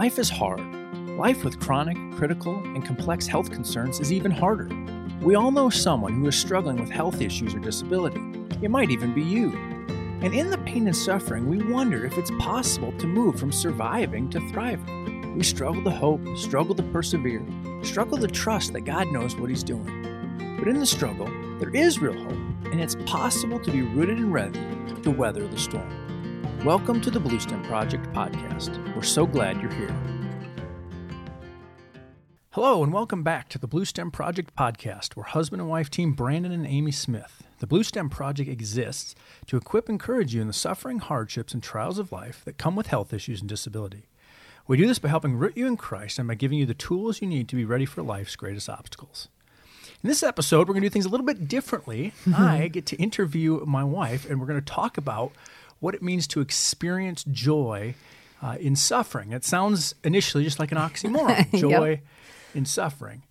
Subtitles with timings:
[0.00, 0.62] Life is hard.
[1.18, 4.66] Life with chronic, critical, and complex health concerns is even harder.
[5.20, 8.22] We all know someone who is struggling with health issues or disability.
[8.62, 9.50] It might even be you.
[10.22, 14.30] And in the pain and suffering, we wonder if it's possible to move from surviving
[14.30, 15.36] to thriving.
[15.36, 17.44] We struggle to hope, struggle to persevere,
[17.82, 20.56] struggle to trust that God knows what He's doing.
[20.58, 21.26] But in the struggle,
[21.58, 24.60] there is real hope, and it's possible to be rooted and ready
[25.02, 26.09] to weather the storm.
[26.64, 28.94] Welcome to the Bluestem Project podcast.
[28.94, 29.96] We're so glad you're here.
[32.50, 36.52] Hello, and welcome back to the Bluestem Project podcast, where husband and wife team Brandon
[36.52, 37.44] and Amy Smith.
[37.60, 39.14] The Bluestem Project exists
[39.46, 42.76] to equip and encourage you in the suffering, hardships, and trials of life that come
[42.76, 44.10] with health issues and disability.
[44.66, 47.22] We do this by helping root you in Christ and by giving you the tools
[47.22, 49.28] you need to be ready for life's greatest obstacles.
[50.02, 52.12] In this episode, we're going to do things a little bit differently.
[52.26, 52.42] Mm-hmm.
[52.42, 55.32] I get to interview my wife, and we're going to talk about
[55.80, 57.94] what it means to experience joy
[58.42, 59.32] uh, in suffering.
[59.32, 62.00] It sounds initially just like an oxymoron joy Yep.
[62.54, 63.22] in suffering.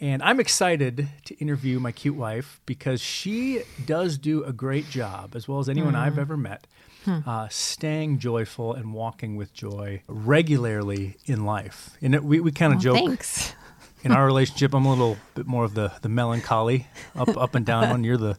[0.00, 5.34] And I'm excited to interview my cute wife because she does do a great job,
[5.36, 6.66] as well as anyone I've ever met,
[7.06, 11.96] uh, staying joyful and walking with joy regularly in life.
[12.02, 13.54] And it, we, we kind of joke Thanks.
[14.02, 14.74] in our relationship.
[14.74, 18.04] I'm a little bit more of the, the melancholy, up up and down one.
[18.04, 18.36] You're the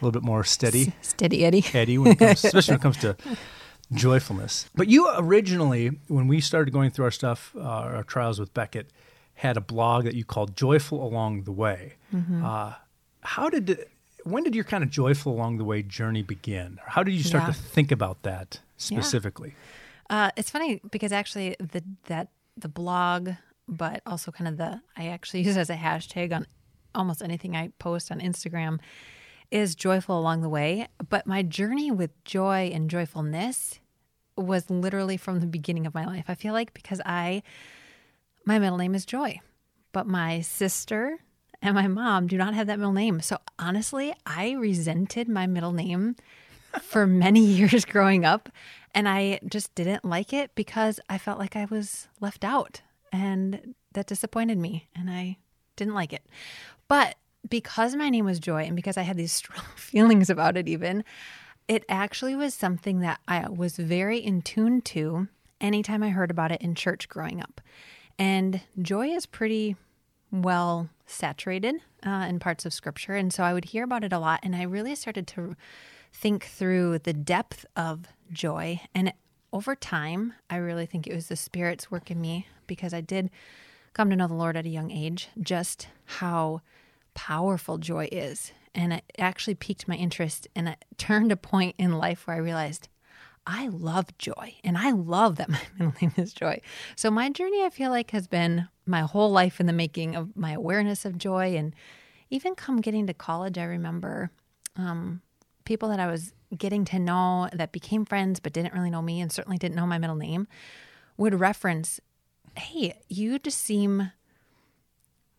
[0.00, 0.92] a little bit more steady.
[1.02, 1.64] Steady Eddie.
[1.74, 3.16] Eddie, when it comes, especially when it comes to
[3.92, 4.68] joyfulness.
[4.74, 8.90] But you originally, when we started going through our stuff, uh, our trials with Beckett,
[9.34, 11.94] had a blog that you called "Joyful Along the Way."
[12.42, 12.74] Uh,
[13.20, 13.86] how did
[14.24, 16.78] when did your kind of joyful along the way journey begin?
[16.86, 17.52] How did you start Yeah.
[17.52, 19.54] to think about that specifically?
[20.08, 23.30] Uh, it's funny because actually the that the blog,
[23.66, 26.46] but also kind of the I actually use it as a hashtag on
[26.94, 28.78] almost anything I post on Instagram
[29.50, 30.88] is joyful along the way.
[31.08, 33.80] But my journey with joy and joyfulness
[34.36, 36.24] was literally from the beginning of my life.
[36.28, 37.42] I feel like because I
[38.44, 39.40] my middle name is Joy,
[39.92, 41.18] but my sister
[41.62, 43.20] and my mom do not have that middle name.
[43.20, 46.16] So honestly, I resented my middle name
[46.82, 48.50] for many years growing up.
[48.94, 52.82] And I just didn't like it because I felt like I was left out.
[53.12, 54.88] And that disappointed me.
[54.94, 55.38] And I
[55.76, 56.24] didn't like it.
[56.86, 57.16] But
[57.48, 61.04] because my name was Joy and because I had these strong feelings about it, even,
[61.68, 65.28] it actually was something that I was very in tune to
[65.60, 67.60] anytime I heard about it in church growing up.
[68.18, 69.76] And joy is pretty
[70.30, 73.14] well saturated uh, in parts of scripture.
[73.14, 74.40] And so I would hear about it a lot.
[74.42, 75.56] And I really started to
[76.12, 78.80] think through the depth of joy.
[78.94, 79.12] And
[79.52, 83.30] over time, I really think it was the Spirit's work in me because I did
[83.92, 86.60] come to know the Lord at a young age, just how
[87.14, 88.52] powerful joy is.
[88.74, 90.48] And it actually piqued my interest.
[90.54, 92.88] And it turned a point in life where I realized
[93.46, 96.60] I love joy and I love that my middle name is Joy.
[96.96, 100.36] So my journey, I feel like, has been my whole life in the making of
[100.36, 101.56] my awareness of joy.
[101.56, 101.74] And
[102.30, 104.30] even come getting to college, I remember
[104.76, 105.20] um,
[105.64, 109.20] people that I was getting to know that became friends but didn't really know me
[109.20, 110.46] and certainly didn't know my middle name
[111.16, 112.00] would reference,
[112.56, 114.10] hey, you just seem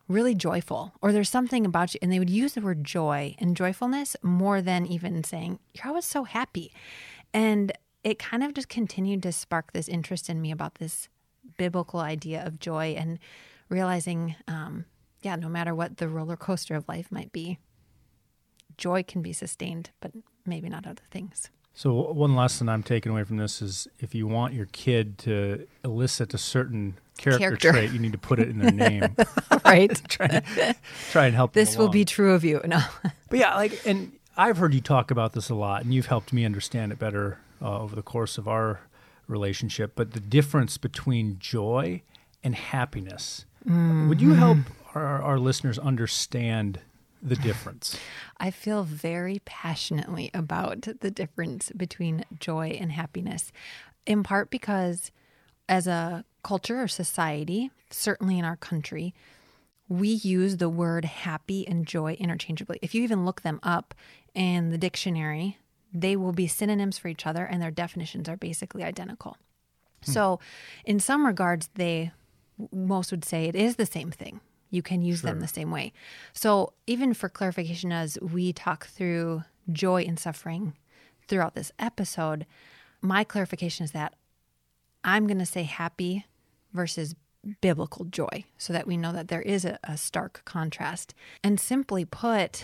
[0.07, 3.57] really joyful or there's something about you and they would use the word joy and
[3.57, 6.71] joyfulness more than even saying you're always so happy.
[7.33, 7.71] And
[8.03, 11.09] it kind of just continued to spark this interest in me about this
[11.57, 13.19] biblical idea of joy and
[13.69, 14.85] realizing um,
[15.21, 17.57] yeah no matter what the roller coaster of life might be
[18.77, 20.11] joy can be sustained but
[20.45, 24.27] maybe not other things So one lesson I'm taking away from this is if you
[24.27, 27.71] want your kid to elicit a certain character, Character.
[27.73, 29.15] trait, you need to put it in their name.
[29.65, 30.41] right try,
[31.11, 31.51] try and help.
[31.53, 32.79] them this will be true of you no
[33.29, 36.31] But yeah, like, and I've heard you talk about this a lot, and you've helped
[36.31, 38.79] me understand it better uh, over the course of our
[39.27, 39.93] relationship.
[39.95, 42.01] But the difference between joy
[42.43, 43.45] and happiness.
[43.67, 44.59] Would you help
[44.93, 46.79] our, our listeners understand
[47.25, 47.97] the difference?
[48.37, 53.51] I feel very passionately about the difference between joy and happiness,
[54.05, 55.11] in part because
[55.67, 59.13] as a culture or society, certainly in our country,
[59.87, 62.79] we use the word happy and joy interchangeably.
[62.81, 63.93] If you even look them up
[64.33, 65.57] in the dictionary,
[65.93, 69.37] they will be synonyms for each other and their definitions are basically identical.
[70.03, 70.11] Hmm.
[70.11, 70.39] So,
[70.83, 72.11] in some regards, they
[72.71, 74.39] most would say it is the same thing.
[74.75, 75.93] You can use them the same way.
[76.33, 80.73] So, even for clarification, as we talk through joy and suffering
[81.27, 82.45] throughout this episode,
[83.01, 84.13] my clarification is that
[85.03, 86.25] I'm going to say happy
[86.73, 87.15] versus
[87.61, 91.13] biblical joy so that we know that there is a, a stark contrast.
[91.43, 92.63] And simply put,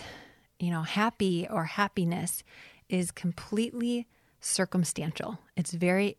[0.58, 2.42] you know, happy or happiness
[2.88, 4.06] is completely
[4.40, 5.38] circumstantial.
[5.56, 6.18] It's very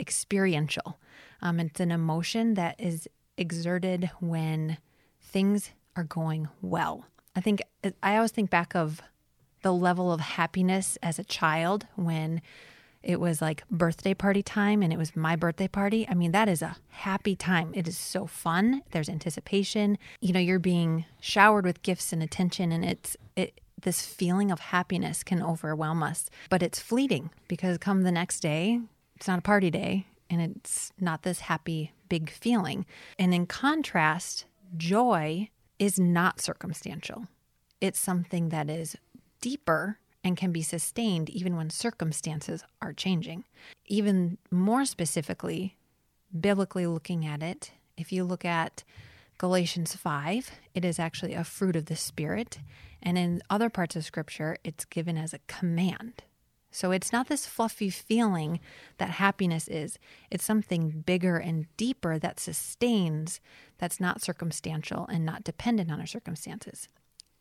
[0.00, 0.98] experiential.
[1.42, 4.78] Um, it's an emotion that is exerted when
[5.34, 7.06] things are going well.
[7.34, 7.60] I think
[8.04, 9.02] I always think back of
[9.62, 12.40] the level of happiness as a child when
[13.02, 16.06] it was like birthday party time and it was my birthday party.
[16.08, 17.72] I mean, that is a happy time.
[17.74, 18.82] It is so fun.
[18.92, 19.98] There's anticipation.
[20.20, 24.60] You know, you're being showered with gifts and attention and it's it this feeling of
[24.60, 28.78] happiness can overwhelm us, but it's fleeting because come the next day,
[29.16, 32.86] it's not a party day and it's not this happy big feeling.
[33.18, 34.44] And in contrast,
[34.76, 37.26] joy is not circumstantial.
[37.80, 38.96] It's something that is
[39.40, 43.44] deeper and can be sustained even when circumstances are changing.
[43.86, 45.76] Even more specifically,
[46.38, 48.84] biblically looking at it, if you look at
[49.36, 52.58] Galatians 5, it is actually a fruit of the Spirit.
[53.02, 56.22] And in other parts of Scripture, it's given as a command.
[56.74, 58.58] So it's not this fluffy feeling
[58.98, 59.96] that happiness is.
[60.28, 63.40] It's something bigger and deeper that sustains,
[63.78, 66.88] that's not circumstantial and not dependent on our circumstances.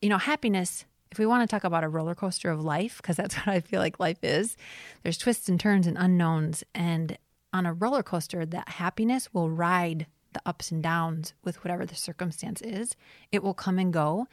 [0.04, 3.16] You know, happiness if we want to talk about a roller coaster of life, because
[3.18, 4.56] that's what I feel like life is,
[5.02, 6.64] there's twists and turns and unknowns.
[6.76, 7.18] And
[7.52, 11.96] on a roller coaster, that happiness will ride the ups and downs with whatever the
[11.96, 12.96] circumstance is.
[13.32, 14.28] It will come and go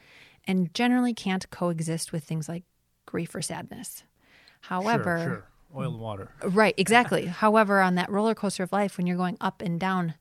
[0.45, 2.63] and generally can't coexist with things like
[3.05, 4.03] grief or sadness.
[4.61, 5.47] However, sure, sure.
[5.75, 6.31] oil and water.
[6.43, 7.25] Right, exactly.
[7.43, 10.15] However, on that roller coaster of life, when you're going up and down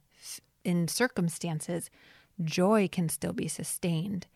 [0.64, 1.90] in circumstances,
[2.42, 4.26] joy can still be sustained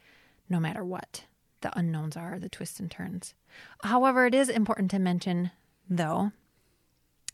[0.49, 1.25] no matter what
[1.61, 3.35] the unknowns are, the twists and turns.
[3.83, 5.51] However, it is important to mention,
[5.89, 6.33] though,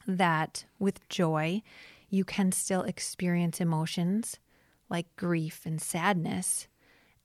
[0.06, 1.62] that with joy,
[2.08, 4.38] you can still experience emotions
[4.88, 6.67] like grief and sadness,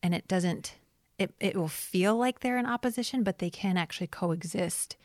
[0.03, 0.75] and it doesn't,
[1.17, 4.95] it, it will feel like they're in opposition, but they can actually coexist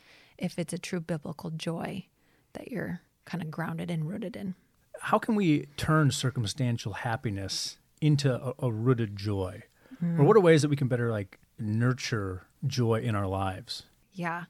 [0.40, 2.06] if it's a true biblical joy
[2.54, 4.54] that you're kind of grounded and rooted in.
[5.00, 9.62] How can we turn circumstantial happiness into a, a rooted joy?
[10.02, 10.18] Mm.
[10.18, 13.84] Or what are ways that we can better like nurture joy in our lives?
[14.12, 14.44] Yeah.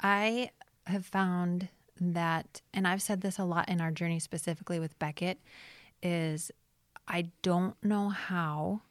[0.00, 0.50] I
[0.86, 1.68] have found
[2.00, 5.38] that, and I've said this a lot in our journey specifically with Beckett,
[6.02, 6.50] is
[7.06, 8.82] I don't know how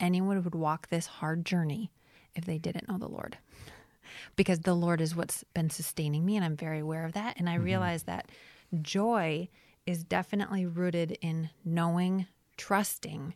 [0.00, 1.90] anyone would walk this hard journey
[2.34, 3.38] if they didn't know the Lord.
[4.36, 7.38] Because the Lord is what's been sustaining me, and I'm very aware of that.
[7.38, 7.64] And I mm-hmm.
[7.64, 8.30] realize that
[8.82, 9.48] joy
[9.86, 12.26] is definitely rooted in knowing,
[12.56, 13.34] trusting,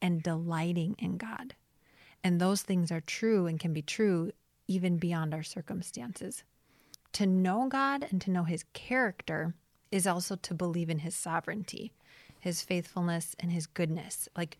[0.00, 1.54] and delighting in God.
[2.24, 4.32] And those things are true and can be true
[4.66, 6.44] even beyond our circumstances.
[7.14, 9.54] To know God and to know his character
[9.90, 11.92] is also to believe in his sovereignty,
[12.40, 14.28] his faithfulness, and his goodness.
[14.36, 14.56] Like,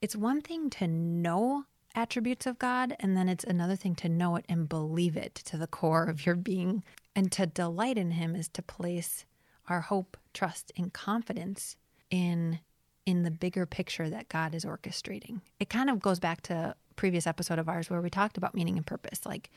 [0.00, 1.64] it's one thing to know
[1.94, 5.56] attributes of God, and then it's another thing to know it and believe it to
[5.56, 6.82] the core of your being.
[7.16, 9.24] And to delight in him is to place
[9.68, 11.76] our hope, trust, and confidence
[12.10, 12.60] in
[13.06, 15.42] in the bigger picture that God is orchestrating.
[15.60, 18.78] It kind of goes back to previous episode of ours where we talked about meaning
[18.78, 19.26] and purpose.
[19.26, 19.50] Like,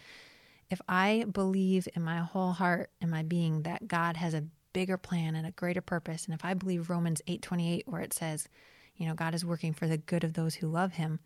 [0.69, 4.44] if I believe in my whole heart and my being that God has a
[4.74, 8.50] bigger plan and a greater purpose, and if I believe Romans 8:28 where it says,
[8.98, 11.19] you know, God is working for the good of those who love him,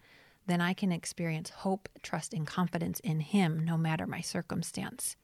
[0.48, 5.16] then I can experience hope, trust and confidence in him no matter my circumstance.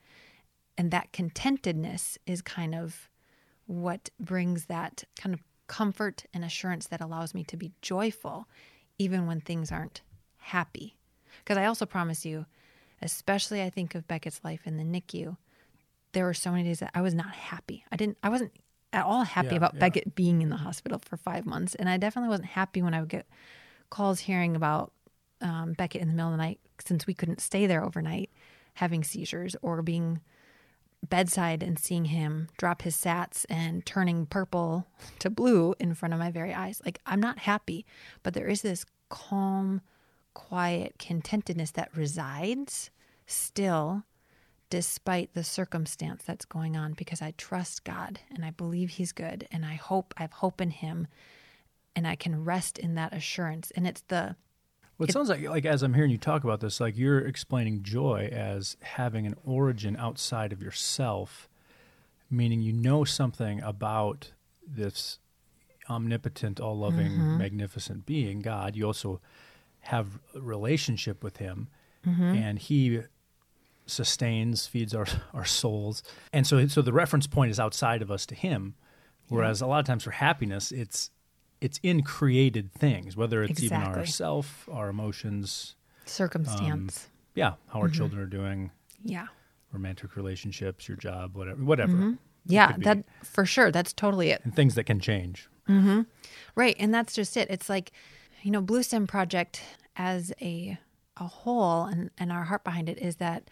[0.78, 3.10] And that contentedness is kind of
[3.66, 8.48] what brings that kind of comfort and assurance that allows me to be joyful
[8.98, 10.02] even when things aren't
[10.38, 10.96] happy.
[11.40, 12.46] Because I also promise you,
[13.02, 15.38] especially I think of Beckett's life in the NICU,
[16.14, 17.84] there were so many days that I was not happy.
[17.92, 18.54] I didn't, I wasn't
[18.94, 19.80] at all happy yeah, about yeah.
[19.82, 21.76] Beckett being in the hospital for five months.
[21.76, 23.28] And I definitely wasn't happy when I would get
[23.90, 24.92] calls hearing about
[25.42, 28.30] um, Beckett in the middle of the night since we couldn't stay there overnight
[28.76, 30.22] having seizures or being
[31.08, 34.88] bedside and seeing him drop his sats and turning purple
[35.20, 36.82] to blue in front of my very eyes.
[36.84, 37.86] Like, I'm not happy,
[38.24, 39.82] but there is this calm,
[40.34, 42.90] quiet contentedness that resides
[43.26, 44.04] still
[44.70, 49.48] despite the circumstance that's going on because I trust God and I believe He's good
[49.52, 51.08] and I hope I have hope in Him
[51.96, 53.72] and I can rest in that assurance.
[53.72, 54.36] And it's the
[54.98, 57.20] well, it, it sounds like like as I'm hearing you talk about this, like you're
[57.20, 61.48] explaining joy as having an origin outside of yourself,
[62.30, 64.32] meaning you know something about
[64.68, 65.20] this
[65.90, 67.38] omnipotent, all loving, mm-hmm.
[67.38, 68.76] magnificent being, God.
[68.76, 69.22] You also
[69.88, 71.70] have a relationship with him
[72.06, 72.22] mm-hmm.
[72.22, 73.02] and he
[73.86, 78.26] sustains feeds our our souls and so so the reference point is outside of us
[78.26, 78.76] to him
[79.30, 79.68] whereas yeah.
[79.68, 81.10] a lot of times for happiness it's
[81.62, 83.90] it's in created things whether it's exactly.
[83.90, 87.96] even ourself our emotions circumstance um, yeah how our mm-hmm.
[87.96, 88.72] children are doing
[89.04, 89.28] yeah
[89.72, 92.14] romantic relationships your job whatever whatever mm-hmm.
[92.48, 93.72] Yeah, that for sure.
[93.72, 94.42] That's totally it.
[94.44, 95.50] and things that can change.
[96.56, 97.50] Right, and that's just it.
[97.50, 97.92] It's like,
[98.42, 99.62] you know, Bluestem Project
[99.96, 100.78] as a
[101.18, 103.50] a whole, and and our heart behind it is that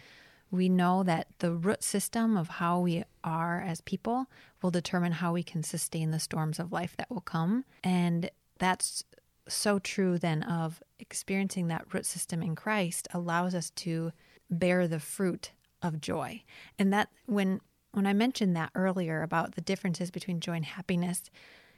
[0.56, 4.28] we know that the root system of how we are as people
[4.62, 9.04] will determine how we can sustain the storms of life that will come, and that's
[9.48, 10.18] so true.
[10.18, 14.12] Then of experiencing that root system in Christ allows us to
[14.50, 16.44] bear the fruit of joy,
[16.80, 21.24] and that when when I mentioned that earlier about the differences between joy and happiness,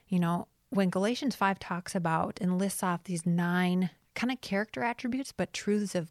[0.08, 4.82] you know, when Galatians 5 talks about and lists off these nine kind of character
[4.82, 6.10] attributes, but truths of,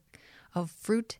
[0.55, 1.17] of fruit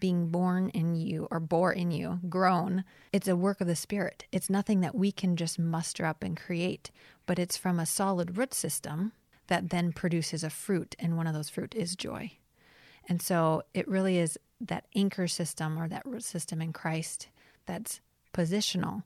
[0.00, 4.24] being born in you or bore in you, grown, it's a work of the Spirit.
[4.32, 6.90] It's nothing that we can just muster up and create,
[7.26, 9.12] but it's from a solid root system
[9.46, 10.96] that then produces a fruit.
[10.98, 12.32] And one of those fruit is joy.
[13.08, 17.28] And so it really is that anchor system or that root system in Christ
[17.66, 18.00] that's
[18.32, 19.02] positional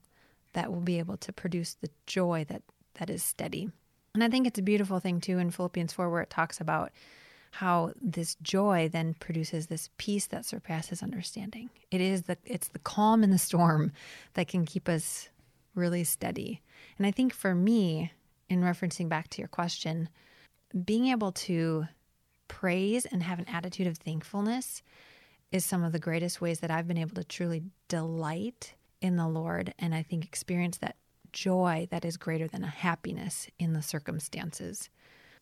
[0.53, 2.63] that will be able to produce the joy that
[2.95, 3.71] that is steady.
[4.15, 6.93] And I think it's a beautiful thing too in Philippians 4 where it talks about
[7.55, 11.71] how this joy then produces this peace that surpasses understanding.
[11.93, 13.93] It is the it's the calm in the storm
[14.35, 15.29] that can keep us
[15.77, 16.63] really steady.
[16.99, 18.13] And I think for me,
[18.49, 20.09] in referencing back to your question,
[20.85, 21.87] being able to
[22.49, 24.83] praise and have an attitude of thankfulness
[25.53, 29.29] is some of the greatest ways that I've been able to truly delight in the
[29.29, 30.97] Lord and I think experience that
[31.33, 34.91] joy that is greater than a happiness in the circumstances.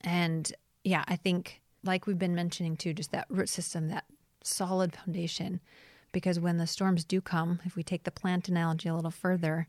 [0.02, 0.52] And
[0.84, 4.04] yeah, I think like we've been mentioning too, just that root system, that
[4.42, 5.60] solid foundation.
[6.12, 9.66] Because when the storms do come, if we take the plant analogy a little further,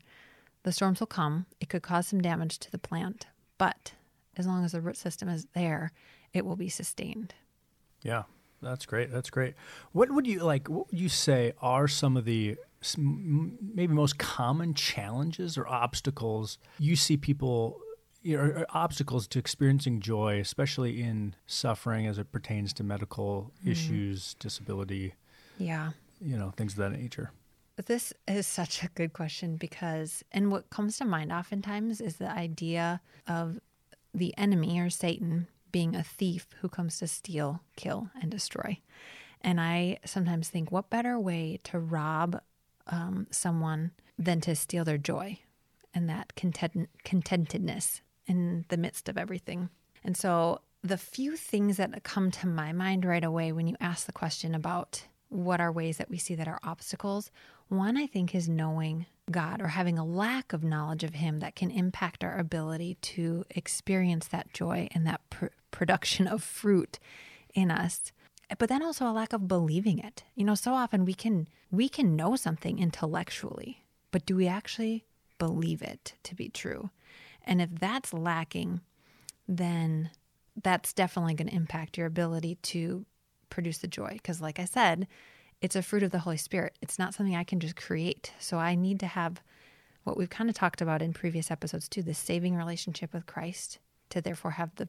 [0.62, 1.46] the storms will come.
[1.60, 3.26] It could cause some damage to the plant,
[3.58, 3.92] but
[4.36, 5.92] as long as the root system is there,
[6.32, 7.34] it will be sustained.
[8.02, 8.24] Yeah,
[8.60, 9.10] that's great.
[9.10, 9.54] That's great.
[9.92, 10.68] What would you like?
[10.68, 12.56] What would you say are some of the
[12.96, 17.80] maybe most common challenges or obstacles you see people?
[18.24, 23.52] You know, or obstacles to experiencing joy, especially in suffering as it pertains to medical
[23.64, 25.14] issues, disability,
[25.58, 25.92] Yeah.
[26.20, 27.30] you know, things of that nature.
[27.76, 32.30] This is such a good question because, and what comes to mind oftentimes is the
[32.30, 33.60] idea of
[34.14, 38.78] the enemy or Satan being a thief who comes to steal, kill, and destroy.
[39.42, 42.40] And I sometimes think, what better way to rob
[42.86, 45.40] um, someone than to steal their joy
[45.92, 49.70] and that content- contentedness in the midst of everything?
[50.02, 54.04] And so, the few things that come to my mind right away when you ask
[54.04, 57.30] the question about what are ways that we see that are obstacles,
[57.68, 61.56] one I think is knowing God or having a lack of knowledge of Him that
[61.56, 66.98] can impact our ability to experience that joy and that pr- production of fruit
[67.54, 68.12] in us
[68.58, 71.88] but then also a lack of believing it you know so often we can we
[71.88, 75.04] can know something intellectually but do we actually
[75.38, 76.90] believe it to be true
[77.44, 78.80] and if that's lacking
[79.46, 80.10] then
[80.62, 83.04] that's definitely going to impact your ability to
[83.50, 84.10] produce the joy.
[84.12, 85.06] Because like i said
[85.60, 86.76] it's a fruit of the holy spirit.
[86.82, 88.32] It's not something i can just create.
[88.38, 89.40] So i need to have
[90.04, 93.78] what we've kind of talked about in previous episodes too the saving relationship with christ
[94.10, 94.86] to therefore have the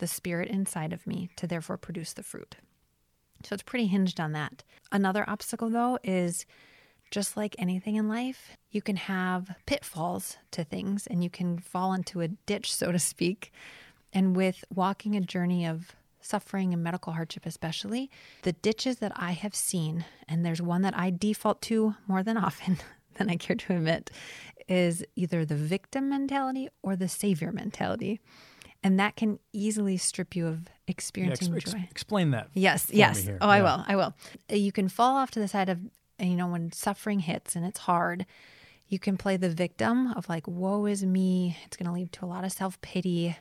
[0.00, 2.56] the spirit inside of me to therefore produce the fruit.
[3.44, 4.64] So it's pretty hinged on that.
[4.90, 6.44] Another obstacle, though, is
[7.10, 11.92] just like anything in life, you can have pitfalls to things and you can fall
[11.92, 13.52] into a ditch, so to speak.
[14.12, 18.10] And with walking a journey of suffering and medical hardship, especially,
[18.42, 22.36] the ditches that I have seen, and there's one that I default to more than
[22.36, 22.78] often
[23.14, 24.10] than I care to admit,
[24.68, 28.20] is either the victim mentality or the savior mentality.
[28.82, 31.88] And that can easily strip you of experiencing ex- ex- joy.
[31.90, 32.48] explain that.
[32.54, 33.28] Yes, yes.
[33.40, 33.84] Oh, I will.
[33.86, 34.14] I will.
[34.48, 35.78] You can fall off to the side of,
[36.28, 38.26] you know, when suffering hits and it's hard,
[38.88, 41.56] you can play the victim of like, woe is me.
[41.64, 43.36] It's going to lead to a lot of self pity.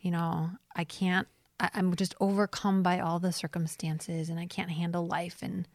[0.00, 1.26] You know, I can't,
[1.58, 5.38] I, I'm just overcome by all the circumstances and I can't handle life.
[5.42, 5.66] And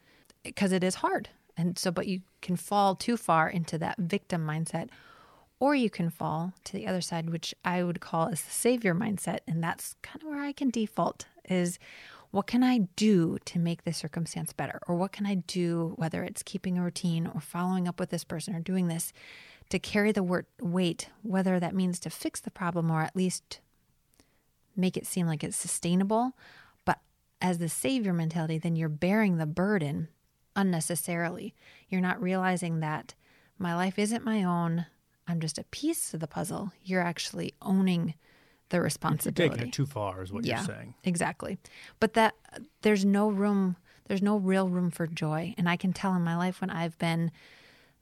[0.44, 1.30] because it is hard.
[1.58, 4.90] And so, but you can fall too far into that victim mindset,
[5.60, 8.94] or you can fall to the other side, which I would call as the savior
[8.94, 9.40] mindset.
[9.48, 11.80] And that's kind of where I can default is
[12.38, 14.80] what can I do to make this circumstance better?
[14.88, 18.24] Or what can I do, whether it's keeping a routine or following up with this
[18.24, 19.12] person or doing this
[19.70, 23.60] to carry the weight, whether that means to fix the problem or at least
[24.76, 26.34] make it seem like it's sustainable.
[26.86, 27.00] But
[27.42, 30.08] as the savior mentality, then you're bearing the burden
[30.56, 31.56] unnecessarily.
[31.90, 33.16] You're not realizing that
[33.58, 34.86] my life isn't my own.
[35.28, 36.72] I'm just a piece of the puzzle.
[36.84, 38.14] You're actually owning
[38.70, 39.56] the You're responsibility.
[39.56, 40.94] taking it too far, is what yeah, you're saying.
[41.04, 41.58] exactly.
[42.00, 42.36] But that
[42.82, 43.76] there's no room,
[44.08, 45.54] there's no real room for joy.
[45.58, 47.32] And I can tell in my life when I've been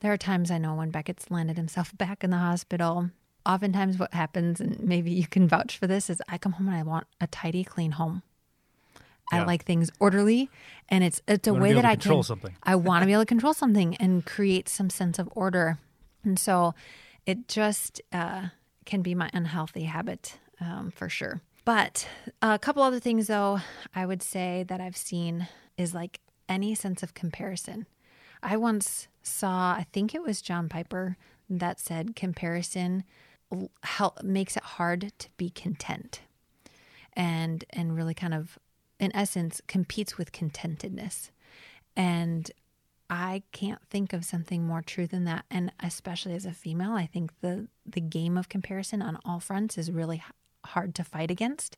[0.02, 3.12] There are times I know when Beckett's landed himself back in the hospital.
[3.46, 6.76] Oftentimes, what happens, and maybe you can vouch for this, is I come home and
[6.76, 8.24] I want a tidy, clean home.
[9.32, 10.50] I like things orderly,
[10.90, 12.24] and it's it's a way that I control can.
[12.24, 12.56] something.
[12.64, 15.80] I want to be able to control something and create some sense of order,
[16.24, 16.74] and so
[17.26, 18.50] it just uh,
[18.86, 21.42] can be my unhealthy habit um, for sure.
[21.64, 22.08] But
[22.42, 23.60] a couple other things, though,
[23.96, 25.48] I would say that I've seen
[25.78, 27.88] is like any sense of comparison.
[28.44, 31.18] I once saw, I think it was John Piper
[31.50, 33.04] that said comparison
[33.84, 36.22] help makes it hard to be content
[37.14, 38.58] and and really kind of
[39.00, 41.30] in essence competes with contentedness
[41.96, 42.52] and
[43.10, 47.06] i can't think of something more true than that and especially as a female i
[47.06, 50.24] think the the game of comparison on all fronts is really
[50.66, 51.78] hard to fight against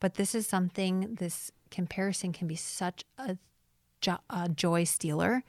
[0.00, 3.36] but this is something this comparison can be such a,
[4.00, 5.42] jo- a joy stealer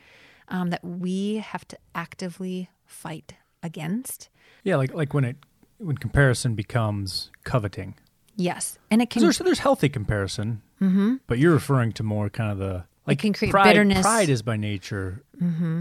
[0.48, 4.30] um, that we have to actively fight against
[4.64, 5.38] Yeah, like like when it
[5.78, 7.96] when comparison becomes coveting.
[8.36, 11.16] yes and it can there's there's healthy comparison, mm-hmm.
[11.28, 14.02] but you're referring to more kind of the like it can create pride, bitterness.
[14.02, 15.24] Pride is by nature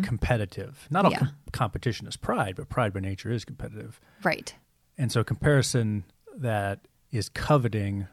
[0.03, 0.87] competitive.
[0.91, 1.19] Not all Yeah.
[1.21, 4.01] com- competition is pride, but pride by nature is competitive.
[4.23, 4.55] right
[4.99, 6.05] And so comparison
[6.37, 8.07] that is coveting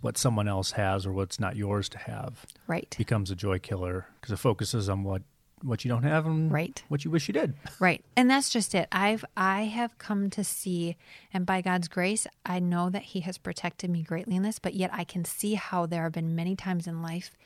[0.00, 4.06] what someone else has or what's not yours to have right becomes a joy killer
[4.20, 5.22] because it focuses on what
[5.62, 6.82] what you don't have and Right.
[6.88, 7.54] what you wish you did.
[7.78, 8.04] Right.
[8.16, 8.88] And that's just it.
[8.90, 10.96] I've I have come to see
[11.32, 14.74] and by God's grace, I know that he has protected me greatly in this, but
[14.74, 17.36] yet I can see how there have been many times in life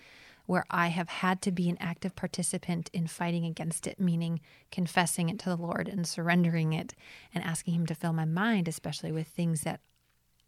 [0.46, 4.40] where I have had to be an active participant in fighting against it, meaning
[4.70, 6.94] confessing it to the Lord and surrendering it
[7.34, 9.80] and asking him to fill my mind especially with things that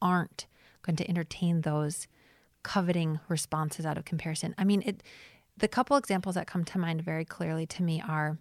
[0.00, 0.47] aren't
[0.83, 2.07] going to entertain those
[2.62, 4.55] coveting responses out of comparison.
[4.59, 5.02] I mean, it
[5.57, 8.38] the couple examples that come to mind very clearly to me are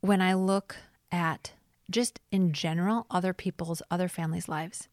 [0.00, 0.76] when I look
[1.10, 1.52] at
[1.90, 4.88] just in general other people's other families' lives,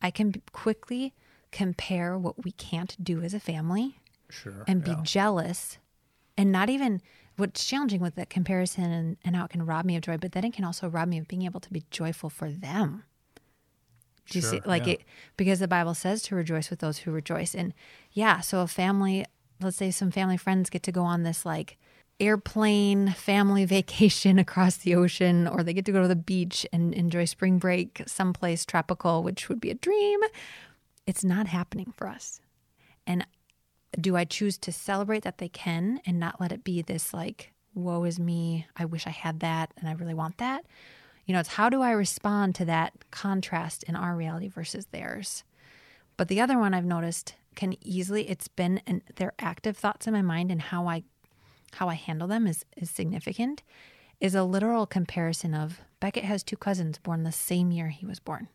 [0.00, 1.14] I can quickly
[1.52, 4.64] compare what we can't do as a family Sure.
[4.66, 5.78] and be jealous
[6.36, 7.00] and not even
[7.36, 10.32] what's challenging with that comparison and, and how it can rob me of joy, but
[10.32, 13.04] then it can also rob me of being able to be joyful for them.
[14.30, 14.94] Do you see like yeah.
[14.94, 15.02] it
[15.36, 17.54] because the Bible says to rejoice with those who rejoice.
[17.54, 17.72] And
[18.12, 19.24] yeah, so a family,
[19.60, 21.78] let's say some family friends get to go on this like
[22.18, 26.94] airplane family vacation across the ocean, or they get to go to the beach and
[26.94, 30.20] enjoy spring break someplace tropical, which would be a dream.
[31.06, 32.40] It's not happening for us.
[33.06, 33.26] And
[34.00, 37.52] do I choose to celebrate that they can and not let it be this like,
[37.74, 40.64] woe is me, I wish I had that and I really want that?
[41.26, 45.42] You know, it's how do I respond to that contrast in our reality versus theirs?
[46.16, 50.12] But the other one I've noticed can easily it's been and they're active thoughts in
[50.12, 51.02] my mind and how I
[51.74, 53.62] how I handle them is is significant
[54.20, 58.20] is a literal comparison of Beckett has two cousins born the same year he was
[58.20, 58.48] born.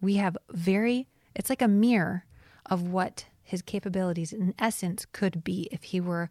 [0.00, 2.24] We have very it's like a mirror
[2.66, 6.30] of what his capabilities in essence could be if he were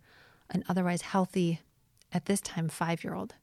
[0.51, 1.59] an otherwise healthy
[2.13, 3.35] at this time 5-year-old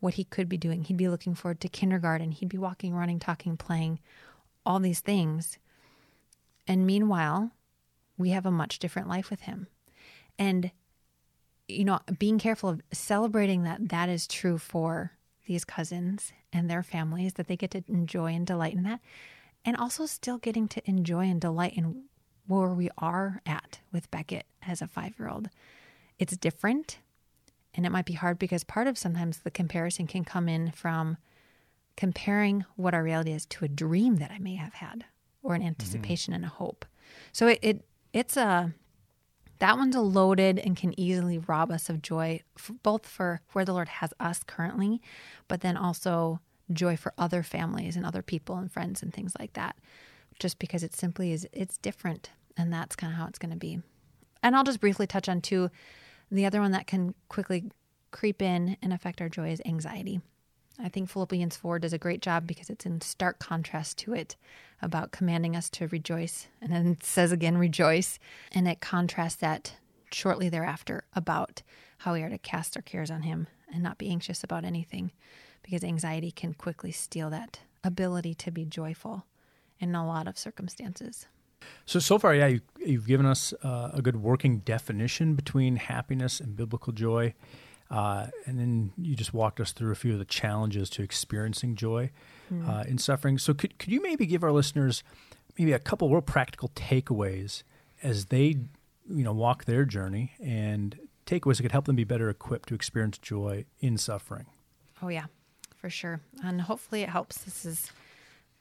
[0.00, 0.84] what he could be doing.
[0.84, 2.32] He'd be looking forward to kindergarten.
[2.32, 3.98] He'd be walking, running, talking, playing,
[4.64, 5.58] all these things.
[6.66, 7.50] And meanwhile,
[8.16, 9.66] we have a much different life with him.
[10.38, 10.70] And,
[11.66, 15.12] you know, being careful of celebrating that that is true for
[15.46, 19.00] these cousins and their families, that they get to enjoy and delight in that.
[19.64, 22.04] And also still getting to enjoy and delight in
[22.46, 25.48] where we are at with Beckett as a five year old.
[26.18, 26.98] It's different
[27.78, 31.16] and it might be hard because part of sometimes the comparison can come in from
[31.96, 35.04] comparing what our reality is to a dream that I may have had
[35.44, 35.68] or an mm-hmm.
[35.68, 36.84] anticipation and a hope.
[37.30, 38.74] So it, it it's a
[39.60, 42.40] that one's a loaded and can easily rob us of joy
[42.82, 45.00] both for where the Lord has us currently,
[45.46, 46.40] but then also
[46.72, 49.76] joy for other families and other people and friends and things like that.
[50.40, 53.56] Just because it simply is it's different and that's kind of how it's going to
[53.56, 53.80] be.
[54.42, 55.70] And I'll just briefly touch on two
[56.30, 57.70] the other one that can quickly
[58.10, 60.20] creep in and affect our joy is anxiety.
[60.80, 64.36] I think Philippians 4 does a great job because it's in stark contrast to it
[64.80, 66.46] about commanding us to rejoice.
[66.60, 68.18] And then it says again, rejoice.
[68.52, 69.74] And it contrasts that
[70.12, 71.62] shortly thereafter about
[71.98, 75.10] how we are to cast our cares on Him and not be anxious about anything
[75.62, 79.26] because anxiety can quickly steal that ability to be joyful
[79.80, 81.26] in a lot of circumstances.
[81.86, 86.40] So so far, yeah, you, you've given us uh, a good working definition between happiness
[86.40, 87.34] and biblical joy,
[87.90, 91.74] uh, and then you just walked us through a few of the challenges to experiencing
[91.74, 92.10] joy
[92.66, 93.38] uh, in suffering.
[93.38, 95.02] So could could you maybe give our listeners
[95.58, 97.62] maybe a couple real practical takeaways
[98.02, 98.56] as they
[99.10, 102.74] you know walk their journey and takeaways that could help them be better equipped to
[102.74, 104.46] experience joy in suffering?
[105.02, 105.26] Oh, yeah.
[105.76, 106.20] for sure.
[106.42, 107.38] And hopefully it helps.
[107.44, 107.92] This is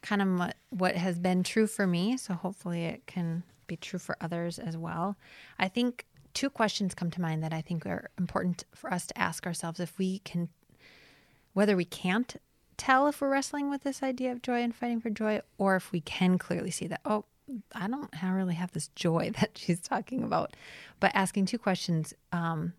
[0.08, 2.18] kind of what, what has been true for me.
[2.18, 5.18] So hopefully it can be true for others as well.
[5.60, 9.18] I think two questions come to mind that I think are important for us to
[9.18, 10.50] ask ourselves if we can,
[11.54, 12.38] whether we can't
[12.78, 15.92] tell if we're wrestling with this idea of joy and fighting for joy, or if
[15.92, 17.26] we can clearly see that, oh,
[17.74, 20.56] I don't really have this joy that she's talking about.
[21.00, 22.74] But asking two questions um,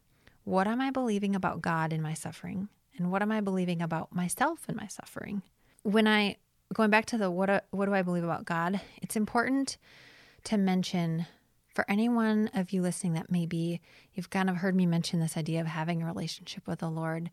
[0.45, 2.69] What am I believing about God in my suffering?
[2.97, 5.43] And what am I believing about myself in my suffering?
[5.83, 6.37] When I,
[6.73, 9.79] going back to the what, uh, what do I believe about God, it's important
[10.45, 11.27] to mention
[11.75, 13.81] for anyone of you listening that maybe
[14.13, 17.31] you've kind of heard me mention this idea of having a relationship with the Lord,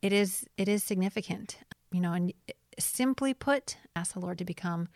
[0.00, 1.58] it is it is significant,
[1.90, 2.32] you know, and
[2.78, 4.88] simply put, ask the Lord to become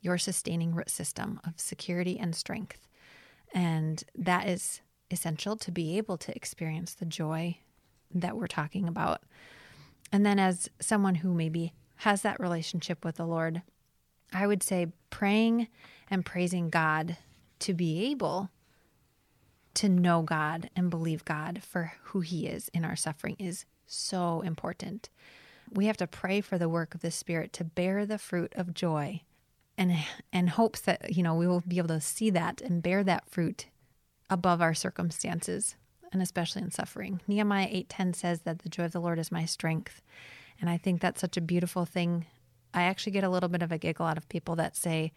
[0.00, 2.86] your sustaining root system of security and strength.
[3.52, 4.80] And that is
[5.10, 7.58] essential to be able to experience the joy
[8.14, 9.22] that we're talking about.
[10.12, 13.62] And then, as someone who maybe has that relationship with the Lord,
[14.32, 15.68] I would say praying
[16.10, 17.16] and praising God
[17.60, 18.50] to be able
[19.74, 24.40] to know God and believe God for who He is in our suffering is so
[24.40, 25.10] important.
[25.72, 28.74] We have to pray for the work of the Spirit to bear the fruit of
[28.74, 29.22] joy
[29.76, 29.92] and
[30.32, 33.28] and hopes that you know we will be able to see that and bear that
[33.28, 33.66] fruit
[34.30, 35.76] above our circumstances
[36.12, 37.20] and especially in suffering.
[37.26, 40.00] Nehemiah 8:10 says that the joy of the Lord is my strength.
[40.64, 42.24] And I think that's such a beautiful thing.
[42.72, 45.12] I actually get a little bit of a giggle out of people that say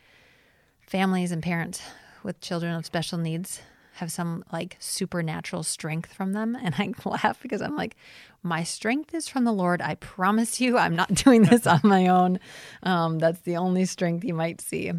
[0.81, 1.81] families and parents
[2.21, 3.61] with children of special needs
[3.93, 6.57] have some like supernatural strength from them.
[6.61, 7.95] And I laugh because I'm like,
[8.43, 9.81] my strength is from the Lord.
[9.81, 12.41] I promise you, I'm not doing this on my own.
[12.83, 14.91] Um, that's the only strength you might see.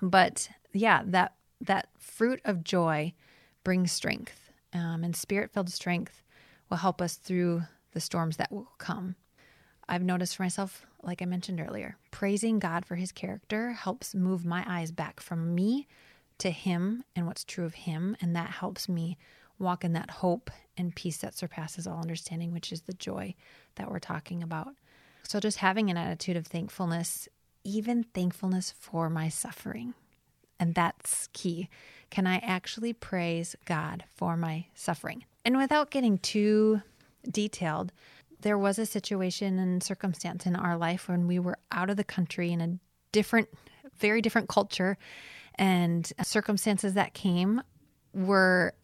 [0.00, 3.12] But yeah, that that fruit of joy
[3.62, 6.22] brings strength, um, and spirit filled strength
[6.70, 9.16] will help us through the storms that will come.
[9.88, 14.44] I've noticed for myself, like I mentioned earlier, praising God for his character helps move
[14.44, 15.86] my eyes back from me
[16.42, 18.16] to Him and what's true of Him.
[18.20, 19.16] And that helps me
[19.60, 23.36] walk in that hope and peace that surpasses all understanding, which is the joy
[23.76, 24.74] that we're talking about.
[25.22, 27.28] So, just having an attitude of thankfulness,
[27.62, 29.94] even thankfulness for my suffering.
[30.58, 31.68] And that's key.
[32.10, 35.24] Can I actually praise God for my suffering?
[35.44, 36.82] And without getting too
[37.30, 37.92] detailed,
[38.42, 42.04] there was a situation and circumstance in our life when we were out of the
[42.04, 42.78] country in a
[43.12, 43.48] different,
[43.98, 44.98] very different culture
[45.56, 47.62] and circumstances that came
[48.14, 48.74] were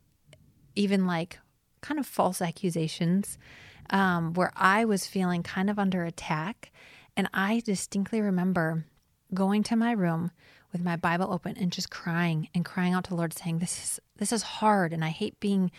[0.75, 1.39] even like
[1.81, 3.39] kind of false accusations
[3.91, 6.73] um, where I was feeling kind of under attack.
[7.17, 8.85] And I distinctly remember
[9.35, 10.31] going to my room
[10.73, 13.79] with my Bible open and just crying and crying out to the Lord, saying, "This
[13.79, 15.71] is this is hard, and I hate being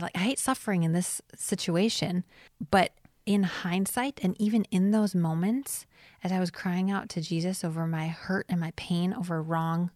[0.00, 2.24] like I hate suffering in this situation."
[2.70, 2.92] But
[3.26, 5.86] in hindsight, and even in those moments,
[6.22, 9.90] as I was crying out to Jesus over my hurt and my pain over wrong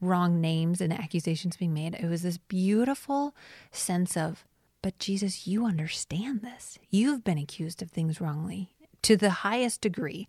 [0.00, 1.94] wrong names and accusations being made.
[1.94, 3.34] It was this beautiful
[3.72, 4.44] sense of,
[4.82, 6.78] but Jesus, you understand this.
[6.90, 10.28] You've been accused of things wrongly to the highest degree.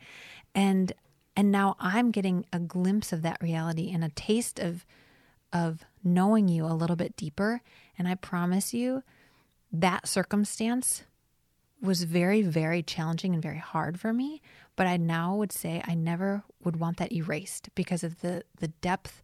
[0.54, 0.94] And
[1.38, 4.86] and now I'm getting a glimpse of that reality and a taste of
[5.52, 7.62] of knowing you a little bit deeper.
[7.98, 9.04] And I promise you
[9.72, 11.04] that circumstance
[11.86, 14.42] was very, very challenging and very hard for me.
[14.76, 18.68] But I now would say I never would want that erased because of the the
[18.68, 19.24] depth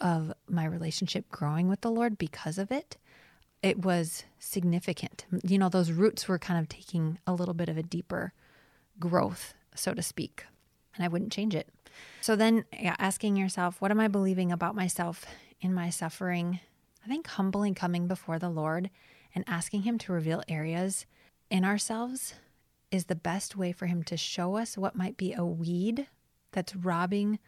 [0.00, 2.96] of my relationship growing with the Lord because of it,
[3.62, 5.24] it was significant.
[5.42, 8.32] You know, those roots were kind of taking a little bit of a deeper
[8.98, 10.44] growth, so to speak,
[10.94, 11.68] and I wouldn't change it.
[12.20, 15.24] So then yeah, asking yourself, what am I believing about myself
[15.60, 16.60] in my suffering?
[17.04, 18.90] I think humbly coming before the Lord
[19.34, 21.06] and asking Him to reveal areas
[21.50, 22.34] in ourselves
[22.90, 26.06] is the best way for Him to show us what might be a weed
[26.52, 27.38] that's robbing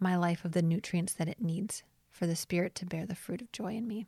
[0.00, 3.40] my life of the nutrients that it needs for the Spirit to bear the fruit
[3.40, 4.06] of joy in me.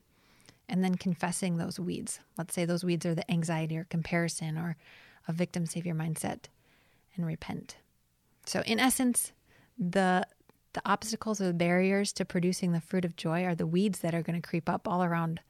[0.68, 2.20] And then confessing those weeds.
[2.38, 4.76] Let's say those weeds are the anxiety or comparison or
[5.26, 6.44] a victim savior mindset
[7.16, 7.76] and repent.
[8.46, 9.32] So, in essence,
[9.78, 10.26] the
[10.72, 14.14] the obstacles or the barriers to producing the fruit of joy are the weeds that
[14.14, 15.40] are going to creep up all around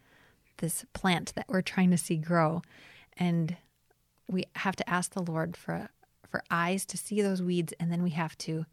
[0.59, 2.63] this plant that we're trying to see grow.
[3.19, 3.57] And
[4.31, 5.89] we have to ask the Lord for
[6.29, 8.65] for eyes to see those weeds and then we have to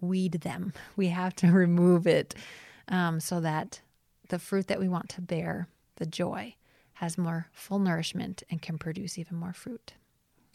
[0.00, 0.72] weed them.
[0.96, 2.34] We have to remove it
[2.88, 3.80] um, so that
[4.28, 6.56] the fruit that we want to bear, the joy,
[6.94, 9.94] has more full nourishment and can produce even more fruit.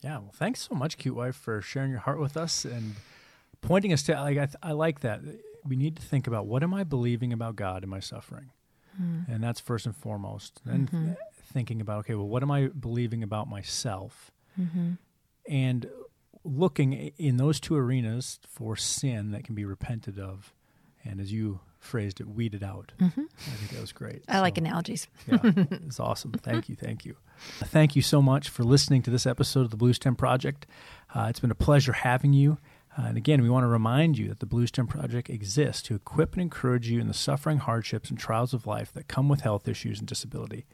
[0.01, 2.95] Yeah, well, thanks so much, cute wife, for sharing your heart with us and
[3.61, 4.13] pointing us to.
[4.15, 5.21] Like, I, I like that.
[5.65, 8.51] We need to think about what am I believing about God in my suffering,
[9.01, 9.25] mm.
[9.29, 10.59] and that's first and foremost.
[10.65, 11.11] And mm-hmm.
[11.53, 14.29] thinking about okay, well, what am I believing about myself?
[14.59, 14.91] Mm-hmm.
[15.47, 15.89] And
[16.43, 20.53] looking in those two arenas for sin that can be repented of,
[21.03, 22.93] and as you phrased it, weeded out.
[22.99, 23.21] Mm-hmm.
[23.21, 24.23] I think that was great.
[24.27, 25.07] I so, like analogies.
[25.27, 26.31] yeah, it's awesome.
[26.43, 26.75] Thank you.
[26.75, 27.17] Thank you.
[27.37, 30.65] Thank you so much for listening to this episode of the Blue Bluestem Project.
[31.13, 32.57] Uh, it's been a pleasure having you.
[32.97, 35.95] Uh, and again, we want to remind you that the Blue Bluestem Project exists to
[35.95, 39.41] equip and encourage you in the suffering, hardships, and trials of life that come with
[39.41, 40.65] health issues and disability.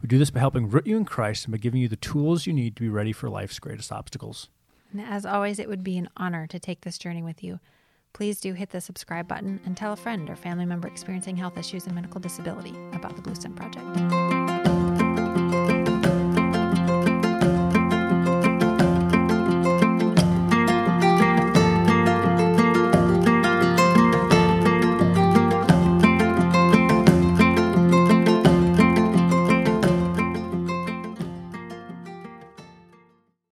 [0.00, 2.46] We do this by helping root you in Christ and by giving you the tools
[2.46, 4.48] you need to be ready for life's greatest obstacles.
[4.92, 7.60] And as always, it would be an honor to take this journey with you.
[8.12, 11.58] Please do hit the subscribe button and tell a friend or family member experiencing health
[11.58, 14.27] issues and medical disability about the Bluestem Project.